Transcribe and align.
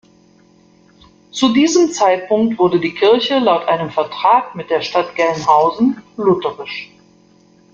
Zu 1.29 1.53
diesem 1.53 1.91
Zeitpunkt 1.91 2.57
wurde 2.57 2.79
die 2.79 2.95
Kirche 2.95 3.37
laut 3.37 3.67
einem 3.67 3.91
Vertrag 3.91 4.55
mit 4.55 4.71
der 4.71 4.81
Stadt 4.81 5.13
Gelnhausen 5.15 6.01
lutherisch. 6.17 6.89